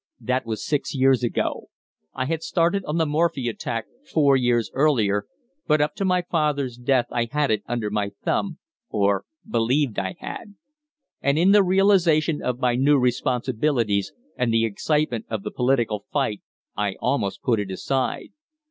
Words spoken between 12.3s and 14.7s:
of my new responsibilities and the